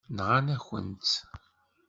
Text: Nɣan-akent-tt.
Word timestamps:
Nɣan-akent-tt. 0.17 1.13